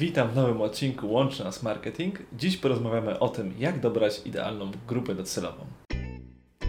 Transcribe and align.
Witam 0.00 0.28
w 0.28 0.36
nowym 0.36 0.60
odcinku 0.60 1.12
Łączy 1.12 1.44
Nas 1.44 1.62
Marketing. 1.62 2.18
Dziś 2.32 2.56
porozmawiamy 2.56 3.18
o 3.18 3.28
tym, 3.28 3.54
jak 3.58 3.80
dobrać 3.80 4.26
idealną 4.26 4.70
grupę 4.88 5.14
docelową. 5.14 5.66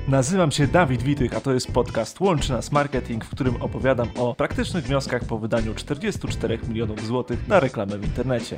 Nazywam 0.08 0.52
się 0.52 0.68
Dawid 0.68 1.04
Witych, 1.04 1.34
a 1.34 1.42
to 1.42 1.54
jest 1.54 1.72
podcast 1.72 2.20
Łączy 2.20 2.52
Nas 2.52 2.72
Marketing, 2.72 3.26
w 3.26 3.30
którym 3.30 3.62
opowiadam 3.62 4.10
o 4.18 4.36
praktycznych 4.36 4.86
wnioskach 4.86 5.26
po 5.26 5.38
wydaniu 5.38 5.76
44 5.76 6.60
milionów 6.68 7.06
złotych 7.06 7.48
na 7.48 7.60
reklamę 7.60 7.98
w 7.98 8.04
internecie. 8.04 8.58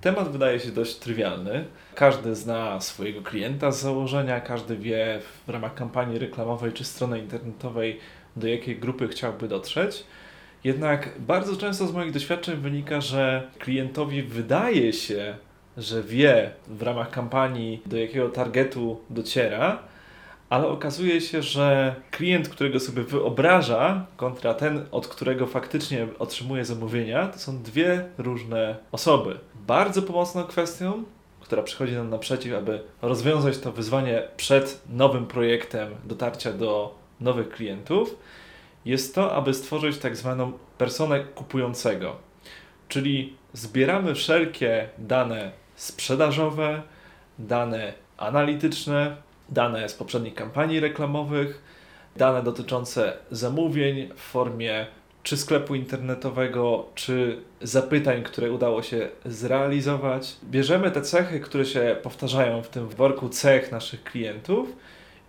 Temat 0.00 0.28
wydaje 0.32 0.60
się 0.60 0.72
dość 0.72 0.96
trywialny. 0.96 1.64
Każdy 1.94 2.34
zna 2.34 2.80
swojego 2.80 3.22
klienta 3.22 3.72
z 3.72 3.82
założenia, 3.82 4.40
każdy 4.40 4.76
wie 4.76 5.20
w 5.46 5.50
ramach 5.50 5.74
kampanii 5.74 6.18
reklamowej 6.18 6.72
czy 6.72 6.84
strony 6.84 7.18
internetowej, 7.18 8.00
do 8.36 8.46
jakiej 8.46 8.76
grupy 8.76 9.08
chciałby 9.08 9.48
dotrzeć. 9.48 10.04
Jednak 10.64 11.10
bardzo 11.18 11.56
często 11.56 11.86
z 11.86 11.92
moich 11.92 12.12
doświadczeń 12.12 12.56
wynika, 12.56 13.00
że 13.00 13.50
klientowi 13.58 14.22
wydaje 14.22 14.92
się, 14.92 15.36
że 15.76 16.02
wie 16.02 16.50
w 16.68 16.82
ramach 16.82 17.10
kampanii, 17.10 17.82
do 17.86 17.96
jakiego 17.96 18.28
targetu 18.28 19.00
dociera, 19.10 19.78
ale 20.50 20.66
okazuje 20.66 21.20
się, 21.20 21.42
że 21.42 21.94
klient, 22.10 22.48
którego 22.48 22.80
sobie 22.80 23.02
wyobraża, 23.02 24.06
kontra 24.16 24.54
ten, 24.54 24.86
od 24.92 25.08
którego 25.08 25.46
faktycznie 25.46 26.06
otrzymuje 26.18 26.64
zamówienia, 26.64 27.28
to 27.28 27.38
są 27.38 27.62
dwie 27.62 28.04
różne 28.18 28.76
osoby. 28.92 29.38
Bardzo 29.66 30.02
pomocną 30.02 30.44
kwestią, 30.44 31.04
która 31.40 31.62
przychodzi 31.62 31.92
nam 31.92 32.10
naprzeciw, 32.10 32.54
aby 32.54 32.80
rozwiązać 33.02 33.58
to 33.58 33.72
wyzwanie 33.72 34.22
przed 34.36 34.80
nowym 34.88 35.26
projektem 35.26 35.88
dotarcia 36.04 36.52
do 36.52 36.98
nowych 37.20 37.48
klientów, 37.48 38.16
jest 38.84 39.14
to, 39.14 39.34
aby 39.34 39.54
stworzyć 39.54 39.98
tak 39.98 40.16
zwaną 40.16 40.52
personę 40.78 41.24
kupującego. 41.24 42.16
Czyli 42.88 43.36
zbieramy 43.52 44.14
wszelkie 44.14 44.88
dane 44.98 45.52
sprzedażowe, 45.76 46.82
dane 47.38 47.92
analityczne, 48.16 49.16
dane 49.48 49.88
z 49.88 49.94
poprzednich 49.94 50.34
kampanii 50.34 50.80
reklamowych, 50.80 51.62
dane 52.16 52.42
dotyczące 52.42 53.16
zamówień 53.30 54.08
w 54.16 54.20
formie 54.20 54.86
czy 55.22 55.36
sklepu 55.36 55.74
internetowego, 55.74 56.86
czy 56.94 57.42
zapytań, 57.62 58.22
które 58.22 58.52
udało 58.52 58.82
się 58.82 59.08
zrealizować. 59.24 60.36
Bierzemy 60.44 60.90
te 60.90 61.02
cechy, 61.02 61.40
które 61.40 61.64
się 61.64 61.96
powtarzają 62.02 62.62
w 62.62 62.68
tym 62.68 62.88
worku 62.88 63.28
cech 63.28 63.72
naszych 63.72 64.04
klientów 64.04 64.68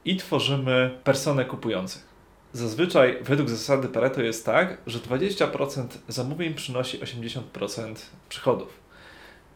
i 0.06 0.16
tworzymy 0.16 0.97
personę 1.03 1.45
kupujących. 1.45 2.14
Zazwyczaj 2.56 3.17
według 3.22 3.50
zasady 3.50 3.88
Pareto 3.88 4.22
jest 4.22 4.45
tak, 4.45 4.78
że 4.88 5.00
20% 5.00 5.88
zamówień 6.08 6.53
przynosi 6.53 7.00
80% 7.00 7.42
przychodów. 8.30 8.80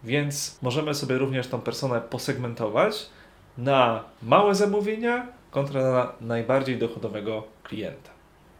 Więc 0.03 0.59
możemy 0.61 0.93
sobie 0.93 1.17
również 1.17 1.47
tą 1.47 1.61
personę 1.61 2.01
posegmentować 2.01 3.09
na 3.57 4.03
małe 4.23 4.55
zamówienia 4.55 5.27
kontra 5.51 5.81
na 5.81 6.13
najbardziej 6.21 6.77
dochodowego 6.77 7.43
klienta. 7.63 8.11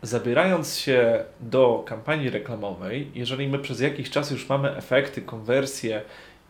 Zabierając 0.02 0.76
się 0.76 1.26
do 1.40 1.84
kampanii 1.86 2.30
reklamowej, 2.30 3.12
jeżeli 3.16 3.48
my 3.48 3.60
przez 3.60 3.80
jakiś 3.80 4.10
czas 4.10 4.32
już 4.32 4.50
mamy 4.50 4.76
efekty, 4.76 5.22
konwersje 5.22 6.02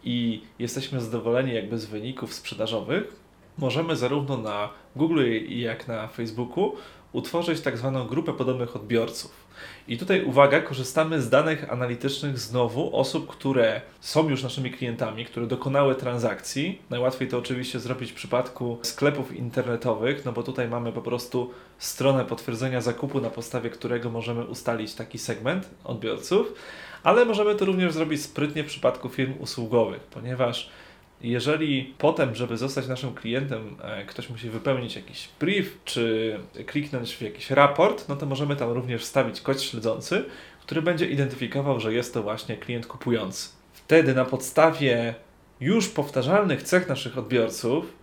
i 0.03 0.44
jesteśmy 0.59 1.02
zadowoleni 1.02 1.53
jakby 1.53 1.80
z 1.80 1.86
wyników 1.86 2.34
sprzedażowych, 2.34 3.03
możemy 3.58 3.96
zarówno 3.96 4.38
na 4.38 4.70
Google 4.96 5.24
jak 5.50 5.88
na 5.88 6.08
Facebooku 6.08 6.76
utworzyć 7.12 7.62
tak 7.62 7.78
zwaną 7.78 8.08
grupę 8.08 8.34
podobnych 8.34 8.76
odbiorców. 8.76 9.50
I 9.88 9.98
tutaj 9.98 10.24
uwaga, 10.24 10.62
korzystamy 10.62 11.22
z 11.22 11.30
danych 11.30 11.72
analitycznych 11.72 12.40
znowu 12.40 12.96
osób, 12.98 13.28
które 13.28 13.82
są 14.00 14.30
już 14.30 14.44
naszymi 14.44 14.72
klientami, 14.72 15.26
które 15.26 15.48
dokonały 15.48 15.96
transakcji. 15.96 16.82
Najłatwiej 16.90 17.28
to 17.28 17.38
oczywiście 17.38 17.80
zrobić 17.80 18.12
w 18.12 18.16
przypadku 18.16 18.78
sklepów 18.82 19.36
internetowych, 19.36 20.26
no 20.26 20.32
bo 20.32 20.44
tutaj 20.44 20.68
mamy 20.68 20.92
po 20.92 21.02
prostu 21.02 21.52
stronę 21.78 22.25
potwierdzenia 22.25 22.81
zakupu, 22.81 23.22
na 23.22 23.30
podstawie 23.30 23.69
którego 23.69 24.09
możemy 24.09 24.46
ustalić 24.46 24.94
taki 24.94 25.18
segment 25.18 25.69
odbiorców, 25.84 26.53
ale 27.03 27.25
możemy 27.25 27.56
to 27.56 27.66
również 27.66 27.94
zrobić 27.94 28.24
sprytnie 28.24 28.64
w 28.64 28.68
przypadku 28.68 29.09
firm 29.09 29.34
usługowych, 29.40 30.02
ponieważ 30.02 30.69
jeżeli 31.22 31.94
potem, 31.97 32.35
żeby 32.35 32.57
zostać 32.57 32.88
naszym 32.88 33.13
klientem, 33.13 33.75
e, 33.81 34.06
ktoś 34.06 34.30
musi 34.30 34.50
wypełnić 34.50 34.96
jakiś 34.96 35.30
brief, 35.40 35.78
czy 35.85 36.40
kliknąć 36.66 37.16
w 37.16 37.22
jakiś 37.22 37.52
raport, 37.52 38.09
no 38.09 38.16
to 38.16 38.25
możemy 38.25 38.56
tam 38.56 38.72
również 38.72 39.02
wstawić 39.02 39.41
kod 39.41 39.62
śledzący, 39.62 40.25
który 40.62 40.81
będzie 40.81 41.06
identyfikował, 41.06 41.80
że 41.80 41.94
jest 41.94 42.13
to 42.13 42.24
właśnie 42.24 42.57
klient 42.57 42.88
kupujący. 42.88 43.50
Wtedy 43.74 44.16
na 44.16 44.25
podstawie 44.25 45.16
już 45.62 45.90
powtarzalnych 45.90 46.63
cech 46.63 46.90
naszych 46.90 47.18
odbiorców, 47.18 47.94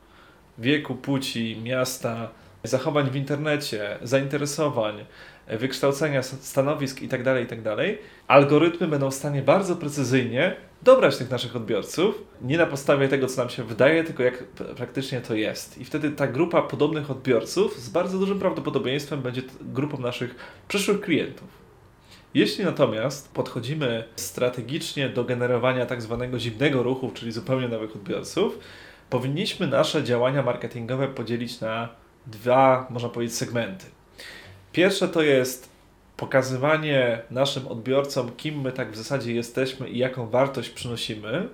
wieku, 0.59 0.95
płci, 0.95 1.61
miasta, 1.63 2.29
zachowań 2.65 3.11
w 3.11 3.17
internecie, 3.17 3.99
zainteresowań, 4.03 5.05
wykształcenia, 5.49 6.23
stanowisk 6.23 7.03
itd., 7.03 7.25
tak 7.25 7.41
itd., 7.41 7.77
tak 7.77 7.87
algorytmy 8.29 8.89
będą 8.89 9.11
w 9.11 9.15
stanie 9.15 9.43
bardzo 9.43 9.77
precyzyjnie 9.77 10.57
dobrać 10.83 11.17
tych 11.17 11.31
naszych 11.31 11.57
odbiorców, 11.57 12.23
nie 12.43 12.59
na 12.59 12.67
podstawie 12.67 13.09
tego, 13.09 13.27
co 13.27 13.37
nam 13.37 13.51
się 13.51 13.65
wydaje, 13.65 14.05
tylko 14.05 14.23
jak 14.23 14.45
praktycznie 14.77 15.21
to 15.21 15.35
jest. 15.35 15.79
I 15.79 15.85
wtedy 15.85 16.11
ta 16.11 16.27
grupa 16.27 16.63
podobnych 16.63 17.11
odbiorców 17.11 17.81
z 17.81 17.89
bardzo 17.89 18.19
dużym 18.19 18.39
prawdopodobieństwem 18.39 19.23
będzie 19.23 19.43
grupą 19.61 19.99
naszych 19.99 20.35
przyszłych 20.69 21.01
klientów. 21.01 21.49
Jeśli 22.35 22.65
natomiast 22.65 23.33
podchodzimy 23.33 24.05
strategicznie 24.17 25.09
do 25.09 25.25
generowania 25.25 25.87
tak 25.87 26.03
zwanego 26.03 26.39
zimnego 26.39 26.83
ruchu, 26.83 27.11
czyli 27.15 27.33
zupełnie 27.33 27.69
nowych 27.69 27.97
odbiorców, 27.97 28.59
powinniśmy 29.11 29.67
nasze 29.67 30.05
działania 30.05 30.43
marketingowe 30.43 31.09
podzielić 31.09 31.61
na 31.61 31.89
dwa, 32.27 32.87
można 32.91 33.09
powiedzieć, 33.09 33.37
segmenty. 33.37 33.87
Pierwsze 34.73 35.09
to 35.09 35.23
jest 35.23 35.76
pokazywanie 36.17 37.19
naszym 37.31 37.69
odbiorcom, 37.69 38.31
kim 38.37 38.61
my 38.61 38.73
tak 38.73 38.93
w 38.93 38.97
zasadzie 38.97 39.35
jesteśmy 39.35 39.89
i 39.89 39.99
jaką 39.99 40.29
wartość 40.29 40.71
przynosimy. 40.71 41.49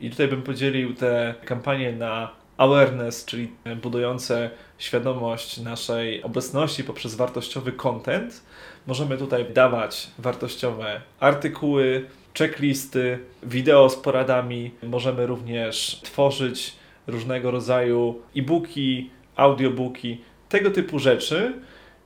I 0.00 0.10
tutaj 0.10 0.28
bym 0.28 0.42
podzielił 0.42 0.94
te 0.94 1.34
kampanie 1.44 1.92
na 1.92 2.30
awareness, 2.56 3.24
czyli 3.24 3.50
budujące 3.82 4.50
świadomość 4.78 5.58
naszej 5.58 6.22
obecności 6.22 6.84
poprzez 6.84 7.14
wartościowy 7.14 7.72
content. 7.72 8.42
Możemy 8.86 9.18
tutaj 9.18 9.46
dawać 9.52 10.10
wartościowe 10.18 11.00
artykuły, 11.20 12.06
checklisty, 12.38 13.18
wideo 13.42 13.88
z 13.90 13.96
poradami. 13.96 14.70
Możemy 14.82 15.26
również 15.26 16.00
tworzyć 16.02 16.76
różnego 17.06 17.50
rodzaju 17.50 18.22
e-booki, 18.36 19.10
audiobooki, 19.36 20.20
tego 20.48 20.70
typu 20.70 20.98
rzeczy, 20.98 21.52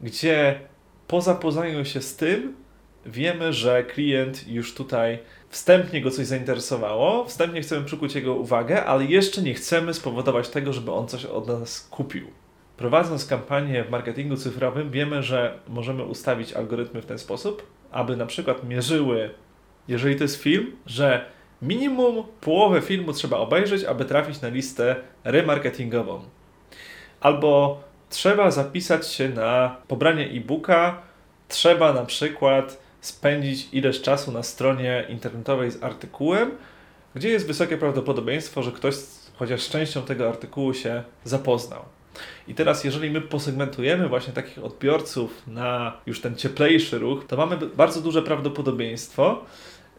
gdzie 0.01 0.61
po 1.09 1.21
zapoznaniu 1.21 1.85
się 1.85 2.01
z 2.01 2.17
tym 2.17 2.57
wiemy, 3.07 3.53
że 3.53 3.85
klient 3.85 4.49
już 4.49 4.75
tutaj 4.75 5.19
wstępnie 5.49 6.01
go 6.01 6.11
coś 6.11 6.27
zainteresowało, 6.27 7.25
wstępnie 7.25 7.61
chcemy 7.61 7.85
przykuć 7.85 8.15
jego 8.15 8.35
uwagę, 8.35 8.85
ale 8.85 9.05
jeszcze 9.05 9.43
nie 9.43 9.55
chcemy 9.55 9.95
spowodować 9.95 10.49
tego, 10.49 10.73
żeby 10.73 10.93
on 10.93 11.09
coś 11.09 11.25
od 11.25 11.49
nas 11.49 11.89
kupił. 11.91 12.27
Prowadząc 12.77 13.27
kampanię 13.27 13.85
w 13.85 13.91
marketingu 13.91 14.37
cyfrowym, 14.37 14.91
wiemy, 14.91 15.23
że 15.23 15.59
możemy 15.69 16.05
ustawić 16.05 16.53
algorytmy 16.53 17.03
w 17.03 17.07
ten 17.07 17.19
sposób, 17.19 17.67
aby 17.91 18.17
na 18.17 18.27
przykład 18.27 18.65
mierzyły, 18.65 19.31
jeżeli 19.89 20.17
to 20.17 20.25
jest 20.25 20.43
film, 20.43 20.77
że 20.87 21.25
minimum 21.63 22.23
połowę 22.41 22.81
filmu 22.81 23.13
trzeba 23.13 23.37
obejrzeć, 23.37 23.85
aby 23.85 24.05
trafić 24.05 24.41
na 24.41 24.49
listę 24.49 24.97
remarketingową. 25.25 26.21
Albo 27.21 27.81
trzeba 28.11 28.51
zapisać 28.51 29.13
się 29.13 29.29
na 29.29 29.77
pobranie 29.89 30.25
e-booka, 30.25 31.03
trzeba 31.49 31.93
na 31.93 32.05
przykład 32.05 32.79
spędzić 33.01 33.69
ileś 33.73 34.01
czasu 34.01 34.33
na 34.33 34.43
stronie 34.43 35.05
internetowej 35.09 35.71
z 35.71 35.83
artykułem, 35.83 36.51
gdzie 37.15 37.29
jest 37.29 37.47
wysokie 37.47 37.79
prawdopodobieństwo, 37.79 38.63
że 38.63 38.73
ktoś 38.73 38.95
chociaż 39.37 39.63
z 39.63 39.71
częścią 39.71 40.03
tego 40.03 40.29
artykułu 40.29 40.75
się 40.75 41.03
zapoznał. 41.25 41.85
I 42.49 42.55
teraz, 42.55 42.85
jeżeli 42.85 43.11
my 43.11 43.21
posegmentujemy 43.21 44.09
właśnie 44.09 44.33
takich 44.33 44.65
odbiorców 44.65 45.43
na 45.47 45.93
już 46.07 46.21
ten 46.21 46.37
cieplejszy 46.37 46.99
ruch, 46.99 47.25
to 47.27 47.37
mamy 47.37 47.57
bardzo 47.57 48.01
duże 48.01 48.23
prawdopodobieństwo, 48.23 49.45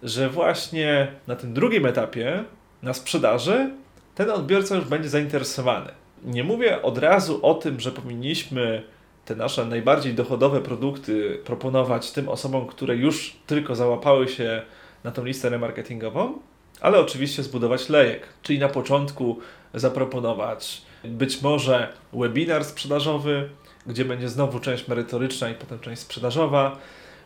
że 0.04 0.30
właśnie 0.30 1.12
na 1.28 1.36
tym 1.36 1.54
drugim 1.54 1.86
etapie, 1.86 2.44
na 2.84 2.94
sprzedaży, 2.94 3.72
ten 4.16 4.30
odbiorca 4.30 4.76
już 4.76 4.86
będzie 4.86 5.10
zainteresowany. 5.10 5.92
Nie 6.24 6.44
mówię 6.44 6.82
od 6.82 6.98
razu 6.98 7.40
o 7.46 7.54
tym, 7.54 7.80
że 7.80 7.92
powinniśmy 7.92 8.84
te 9.26 9.36
nasze 9.36 9.66
najbardziej 9.66 10.14
dochodowe 10.14 10.62
produkty 10.62 11.42
proponować 11.46 12.12
tym 12.12 12.30
osobom, 12.30 12.68
które 12.68 12.96
już 12.96 13.36
tylko 13.48 13.76
załapały 13.76 14.28
się 14.28 14.62
na 15.04 15.12
tą 15.12 15.26
listę 15.26 15.50
remarketingową, 15.50 16.40
ale 16.82 17.00
oczywiście 17.00 17.44
zbudować 17.44 17.90
lejek, 17.90 18.28
czyli 18.44 18.60
na 18.60 18.70
początku 18.70 19.40
zaproponować 19.74 20.82
być 21.04 21.42
może 21.42 21.94
webinar 22.14 22.66
sprzedażowy, 22.66 23.50
gdzie 23.88 24.06
będzie 24.06 24.30
znowu 24.30 24.60
część 24.60 24.88
merytoryczna 24.88 25.50
i 25.50 25.54
potem 25.54 25.80
część 25.80 26.02
sprzedażowa. 26.02 26.78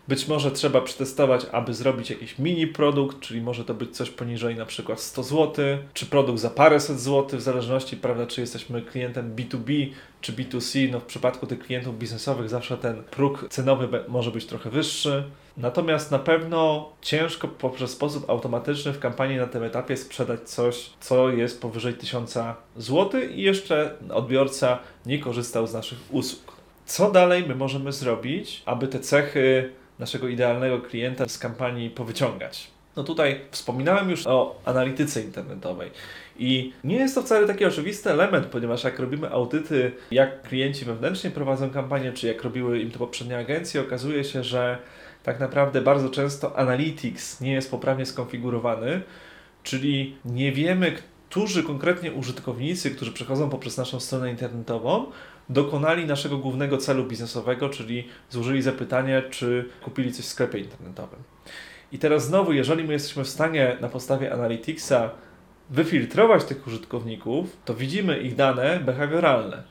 Być 0.07 0.27
może 0.27 0.51
trzeba 0.51 0.81
przetestować, 0.81 1.45
aby 1.51 1.73
zrobić 1.73 2.09
jakiś 2.09 2.39
mini 2.39 2.67
produkt, 2.67 3.19
czyli 3.19 3.41
może 3.41 3.65
to 3.65 3.73
być 3.73 3.95
coś 3.95 4.09
poniżej 4.09 4.55
na 4.55 4.65
przykład 4.65 5.01
100 5.01 5.23
zł, 5.23 5.65
czy 5.93 6.05
produkt 6.05 6.39
za 6.39 6.49
paręset 6.49 6.99
złotych, 6.99 7.39
w 7.39 7.43
zależności, 7.43 7.97
prawda, 7.97 8.27
czy 8.27 8.41
jesteśmy 8.41 8.81
klientem 8.81 9.35
B2B, 9.35 9.89
czy 10.21 10.33
B2C. 10.33 10.91
No 10.91 10.99
w 10.99 11.03
przypadku 11.03 11.47
tych 11.47 11.59
klientów 11.59 11.99
biznesowych 11.99 12.49
zawsze 12.49 12.77
ten 12.77 13.03
próg 13.03 13.45
cenowy 13.49 14.03
może 14.07 14.31
być 14.31 14.45
trochę 14.45 14.69
wyższy. 14.69 15.23
Natomiast 15.57 16.11
na 16.11 16.19
pewno 16.19 16.89
ciężko 17.01 17.47
poprzez 17.47 17.91
sposób 17.91 18.29
automatyczny 18.29 18.93
w 18.93 18.99
kampanii 18.99 19.37
na 19.37 19.47
tym 19.47 19.63
etapie 19.63 19.97
sprzedać 19.97 20.49
coś, 20.49 20.89
co 20.99 21.29
jest 21.29 21.61
powyżej 21.61 21.93
1000 21.93 22.37
zł 22.77 23.21
i 23.35 23.41
jeszcze 23.41 23.95
odbiorca 24.09 24.79
nie 25.05 25.19
korzystał 25.19 25.67
z 25.67 25.73
naszych 25.73 25.99
usług. 26.11 26.53
Co 26.85 27.11
dalej 27.11 27.45
my 27.47 27.55
możemy 27.55 27.91
zrobić, 27.91 28.63
aby 28.65 28.87
te 28.87 28.99
cechy 28.99 29.69
naszego 30.03 30.27
idealnego 30.27 30.81
klienta 30.81 31.29
z 31.29 31.37
kampanii 31.37 31.89
powyciągać? 31.89 32.67
No 32.95 33.03
tutaj 33.03 33.41
wspominałem 33.51 34.09
już 34.09 34.27
o 34.27 34.55
analityce 34.65 35.21
internetowej. 35.21 35.91
I 36.39 36.73
nie 36.83 36.95
jest 36.95 37.15
to 37.15 37.21
wcale 37.21 37.47
taki 37.47 37.65
oczywisty 37.65 38.11
element, 38.11 38.45
ponieważ 38.45 38.83
jak 38.83 38.99
robimy 38.99 39.29
audyty, 39.29 39.91
jak 40.11 40.41
klienci 40.41 40.85
wewnętrznie 40.85 41.31
prowadzą 41.31 41.69
kampanię, 41.69 42.13
czy 42.13 42.27
jak 42.27 42.43
robiły 42.43 42.79
im 42.79 42.91
to 42.91 42.99
poprzednie 42.99 43.37
agencje, 43.37 43.81
okazuje 43.81 44.23
się, 44.23 44.43
że 44.43 44.77
tak 45.23 45.39
naprawdę 45.39 45.81
bardzo 45.81 46.09
często 46.09 46.57
analytics 46.57 47.41
nie 47.41 47.51
jest 47.51 47.71
poprawnie 47.71 48.05
skonfigurowany, 48.05 49.01
czyli 49.63 50.15
nie 50.25 50.51
wiemy, 50.51 50.97
którzy 51.29 51.63
konkretnie 51.63 52.11
użytkownicy, 52.11 52.91
którzy 52.91 53.11
przechodzą 53.11 53.49
poprzez 53.49 53.77
naszą 53.77 53.99
stronę 53.99 54.31
internetową, 54.31 55.05
dokonali 55.49 56.05
naszego 56.05 56.37
głównego 56.37 56.77
celu 56.77 57.03
biznesowego, 57.03 57.69
czyli 57.69 58.07
złożyli 58.29 58.61
zapytanie, 58.61 59.23
czy 59.29 59.69
kupili 59.83 60.11
coś 60.11 60.25
w 60.25 60.27
sklepie 60.27 60.59
internetowym. 60.59 61.19
I 61.91 61.99
teraz 61.99 62.25
znowu, 62.25 62.53
jeżeli 62.53 62.83
my 62.83 62.93
jesteśmy 62.93 63.23
w 63.23 63.29
stanie 63.29 63.77
na 63.81 63.89
podstawie 63.89 64.33
Analyticsa 64.33 65.09
wyfiltrować 65.69 66.43
tych 66.43 66.67
użytkowników, 66.67 67.57
to 67.65 67.73
widzimy 67.73 68.19
ich 68.19 68.35
dane 68.35 68.79
behawioralne. 68.79 69.63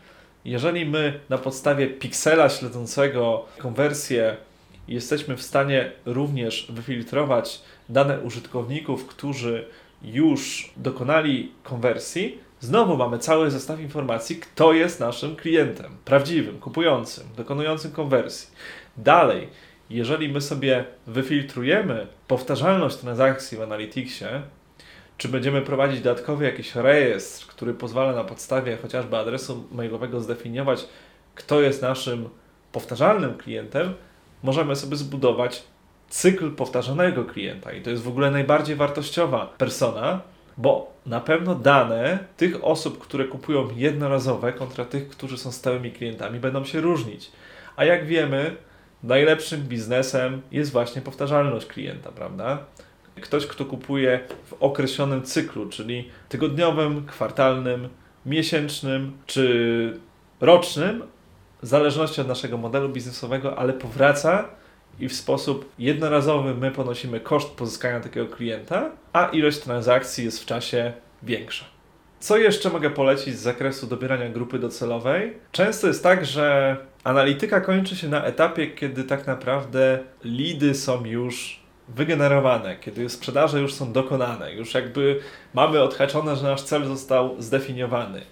Jeżeli 0.44 0.86
my 0.86 1.20
na 1.28 1.38
podstawie 1.38 1.86
piksela 1.86 2.48
śledzącego 2.48 3.46
konwersję 3.58 4.36
jesteśmy 4.88 5.36
w 5.36 5.42
stanie 5.42 5.92
również 6.06 6.66
wyfiltrować 6.72 7.60
dane 7.88 8.20
użytkowników, 8.20 9.06
którzy 9.06 9.68
już 10.02 10.72
dokonali 10.76 11.52
konwersji, 11.62 12.38
znowu 12.62 12.96
mamy 12.96 13.18
cały 13.18 13.50
zestaw 13.50 13.80
informacji, 13.80 14.36
kto 14.36 14.72
jest 14.72 15.00
naszym 15.00 15.36
klientem, 15.36 15.96
prawdziwym, 16.04 16.58
kupującym, 16.58 17.24
dokonującym 17.36 17.92
konwersji. 17.92 18.50
Dalej, 18.96 19.48
jeżeli 19.90 20.28
my 20.28 20.40
sobie 20.40 20.84
wyfiltrujemy 21.06 22.06
powtarzalność 22.28 22.96
transakcji 22.96 23.58
w 23.58 23.62
Analyticsie, 23.62 24.26
czy 25.18 25.28
będziemy 25.28 25.62
prowadzić 25.62 26.00
dodatkowy 26.00 26.44
jakiś 26.44 26.74
rejestr, 26.74 27.46
który 27.46 27.74
pozwala 27.74 28.12
na 28.12 28.24
podstawie 28.24 28.76
chociażby 28.76 29.16
adresu 29.16 29.68
mailowego 29.72 30.20
zdefiniować, 30.20 30.86
kto 31.34 31.60
jest 31.60 31.82
naszym 31.82 32.28
powtarzalnym 32.72 33.34
klientem, 33.34 33.94
możemy 34.42 34.76
sobie 34.76 34.96
zbudować 34.96 35.62
cykl 36.08 36.50
powtarzanego 36.50 37.24
klienta. 37.24 37.72
I 37.72 37.82
to 37.82 37.90
jest 37.90 38.02
w 38.02 38.08
ogóle 38.08 38.30
najbardziej 38.30 38.76
wartościowa 38.76 39.46
persona, 39.46 40.20
bo 40.56 40.92
na 41.06 41.20
pewno 41.20 41.54
dane 41.54 42.18
tych 42.36 42.64
osób, 42.64 42.98
które 42.98 43.24
kupują 43.24 43.68
jednorazowe 43.76 44.52
kontra 44.52 44.84
tych, 44.84 45.08
którzy 45.08 45.38
są 45.38 45.52
stałymi 45.52 45.92
klientami, 45.92 46.40
będą 46.40 46.64
się 46.64 46.80
różnić. 46.80 47.32
A 47.76 47.84
jak 47.84 48.06
wiemy, 48.06 48.56
najlepszym 49.02 49.62
biznesem 49.62 50.42
jest 50.52 50.72
właśnie 50.72 51.02
powtarzalność 51.02 51.66
klienta, 51.66 52.12
prawda? 52.12 52.58
Ktoś, 53.20 53.46
kto 53.46 53.64
kupuje 53.64 54.20
w 54.46 54.52
określonym 54.60 55.22
cyklu, 55.22 55.68
czyli 55.68 56.08
tygodniowym, 56.28 57.06
kwartalnym, 57.06 57.88
miesięcznym 58.26 59.12
czy 59.26 60.00
rocznym, 60.40 61.02
w 61.62 61.66
zależności 61.66 62.20
od 62.20 62.28
naszego 62.28 62.56
modelu 62.56 62.88
biznesowego, 62.88 63.58
ale 63.58 63.72
powraca 63.72 64.48
i 65.00 65.08
w 65.08 65.12
sposób 65.12 65.72
jednorazowy 65.78 66.54
my 66.54 66.70
ponosimy 66.70 67.20
koszt 67.20 67.50
pozyskania 67.50 68.00
takiego 68.00 68.26
klienta, 68.26 68.90
a 69.12 69.26
ilość 69.26 69.58
transakcji 69.58 70.24
jest 70.24 70.42
w 70.42 70.46
czasie 70.46 70.92
większa. 71.22 71.64
Co 72.20 72.36
jeszcze 72.36 72.70
mogę 72.70 72.90
polecić 72.90 73.38
z 73.38 73.42
zakresu 73.42 73.86
dobierania 73.86 74.28
grupy 74.28 74.58
docelowej? 74.58 75.36
Często 75.52 75.86
jest 75.86 76.02
tak, 76.02 76.26
że 76.26 76.76
analityka 77.04 77.60
kończy 77.60 77.96
się 77.96 78.08
na 78.08 78.24
etapie, 78.24 78.66
kiedy 78.66 79.04
tak 79.04 79.26
naprawdę 79.26 79.98
lidy 80.24 80.74
są 80.74 81.04
już 81.04 81.62
wygenerowane, 81.88 82.76
kiedy 82.76 83.08
sprzedaże 83.08 83.60
już 83.60 83.74
są 83.74 83.92
dokonane, 83.92 84.54
już 84.54 84.74
jakby 84.74 85.20
mamy 85.54 85.82
odhaczone, 85.82 86.36
że 86.36 86.42
nasz 86.42 86.62
cel 86.62 86.84
został 86.84 87.42
zdefiniowany. 87.42 88.22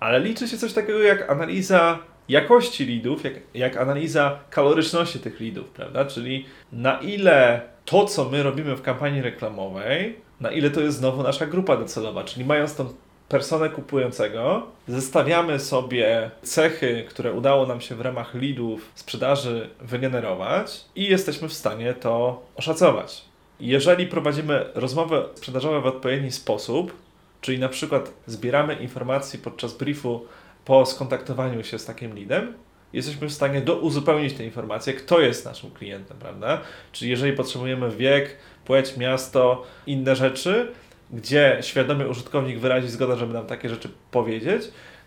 Ale 0.00 0.20
liczy 0.20 0.48
się 0.48 0.58
coś 0.58 0.72
takiego 0.72 0.98
jak 0.98 1.30
analiza 1.30 1.98
jakości 2.28 2.86
lidów, 2.86 3.24
jak, 3.24 3.34
jak 3.54 3.76
analiza 3.76 4.38
kaloryczności 4.50 5.18
tych 5.18 5.40
lidów, 5.40 5.68
prawda? 5.68 6.04
Czyli 6.04 6.44
na 6.72 6.98
ile 6.98 7.60
to, 7.84 8.04
co 8.04 8.24
my 8.24 8.42
robimy 8.42 8.76
w 8.76 8.82
kampanii 8.82 9.22
reklamowej, 9.22 10.16
na 10.40 10.50
ile 10.50 10.70
to 10.70 10.80
jest 10.80 10.98
znowu 10.98 11.22
nasza 11.22 11.46
grupa 11.46 11.76
docelowa, 11.76 12.24
czyli 12.24 12.44
mając 12.44 12.74
tą 12.74 12.88
personę 13.28 13.68
kupującego, 13.68 14.66
zestawiamy 14.88 15.58
sobie 15.58 16.30
cechy, 16.42 17.04
które 17.08 17.32
udało 17.32 17.66
nam 17.66 17.80
się 17.80 17.94
w 17.94 18.00
ramach 18.00 18.34
lidów 18.34 18.92
sprzedaży 18.94 19.70
wygenerować 19.80 20.84
i 20.96 21.04
jesteśmy 21.04 21.48
w 21.48 21.52
stanie 21.52 21.94
to 21.94 22.42
oszacować. 22.56 23.24
Jeżeli 23.60 24.06
prowadzimy 24.06 24.64
rozmowy 24.74 25.22
sprzedażowe 25.34 25.80
w 25.80 25.86
odpowiedni 25.86 26.32
sposób, 26.32 26.92
czyli 27.40 27.58
na 27.58 27.68
przykład 27.68 28.12
zbieramy 28.26 28.74
informacje 28.74 29.38
podczas 29.38 29.76
briefu 29.76 30.26
po 30.68 30.86
skontaktowaniu 30.86 31.64
się 31.64 31.78
z 31.78 31.84
takim 31.84 32.14
leadem, 32.16 32.54
jesteśmy 32.92 33.28
w 33.28 33.32
stanie 33.32 33.60
douzupełnić 33.60 34.34
te 34.34 34.44
informacje, 34.44 34.92
kto 34.92 35.20
jest 35.20 35.44
naszym 35.44 35.70
klientem, 35.70 36.16
prawda? 36.16 36.60
Czyli 36.92 37.10
jeżeli 37.10 37.32
potrzebujemy 37.32 37.90
wiek, 37.90 38.36
płeć, 38.64 38.96
miasto, 38.96 39.66
inne 39.86 40.16
rzeczy, 40.16 40.72
gdzie 41.10 41.58
świadomy 41.60 42.08
użytkownik 42.08 42.58
wyrazi 42.58 42.88
zgodę, 42.88 43.16
żeby 43.16 43.34
nam 43.34 43.46
takie 43.46 43.68
rzeczy 43.68 43.88
powiedzieć, 44.10 44.62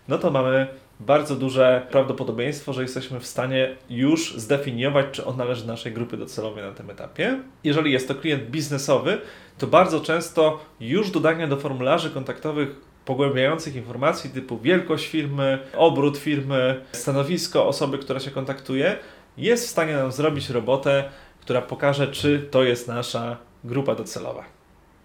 no 0.08 0.18
to 0.18 0.30
mamy 0.30 0.66
bardzo 1.00 1.36
duże 1.36 1.86
prawdopodobieństwo, 1.90 2.72
że 2.72 2.82
jesteśmy 2.82 3.20
w 3.20 3.26
stanie 3.26 3.76
już 3.90 4.34
zdefiniować, 4.36 5.06
czy 5.12 5.24
on 5.24 5.36
należy 5.36 5.62
do 5.62 5.72
naszej 5.72 5.92
grupy 5.92 6.16
docelowej 6.16 6.64
na 6.64 6.72
tym 6.72 6.90
etapie. 6.90 7.38
Jeżeli 7.64 7.92
jest 7.92 8.08
to 8.08 8.14
klient 8.14 8.50
biznesowy, 8.50 9.20
to 9.58 9.66
bardzo 9.66 10.00
często 10.00 10.60
już 10.80 11.10
dodanie 11.10 11.48
do 11.48 11.56
formularzy 11.56 12.10
kontaktowych 12.10 12.91
pogłębiających 13.04 13.76
informacji 13.76 14.30
typu 14.30 14.58
wielkość 14.58 15.06
firmy, 15.06 15.58
obrót 15.76 16.18
firmy, 16.18 16.84
stanowisko 16.92 17.66
osoby, 17.66 17.98
która 17.98 18.20
się 18.20 18.30
kontaktuje, 18.30 18.96
jest 19.36 19.66
w 19.66 19.70
stanie 19.70 19.96
nam 19.96 20.12
zrobić 20.12 20.50
robotę, 20.50 21.04
która 21.40 21.62
pokaże, 21.62 22.08
czy 22.08 22.48
to 22.50 22.64
jest 22.64 22.88
nasza 22.88 23.36
grupa 23.64 23.94
docelowa. 23.94 24.44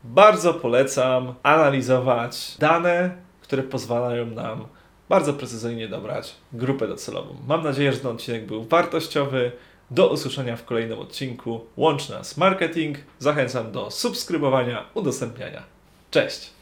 Bardzo 0.03 0.53
polecam 0.53 1.33
analizować 1.43 2.55
dane, 2.59 3.11
które 3.41 3.63
pozwalają 3.63 4.25
nam 4.25 4.65
bardzo 5.09 5.33
precyzyjnie 5.33 5.87
dobrać 5.87 6.35
grupę 6.53 6.87
docelową. 6.87 7.35
Mam 7.47 7.63
nadzieję, 7.63 7.93
że 7.93 7.99
ten 7.99 8.11
odcinek 8.11 8.45
był 8.45 8.63
wartościowy. 8.63 9.51
Do 9.91 10.09
usłyszenia 10.09 10.55
w 10.55 10.65
kolejnym 10.65 10.99
odcinku. 10.99 11.65
Łącz 11.77 12.09
nas 12.09 12.37
marketing. 12.37 12.97
Zachęcam 13.19 13.71
do 13.71 13.91
subskrybowania, 13.91 14.85
udostępniania. 14.93 15.63
Cześć! 16.11 16.56